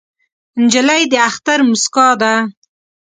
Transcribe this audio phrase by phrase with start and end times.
[0.61, 2.33] نجلۍ د اختر موسکا ده.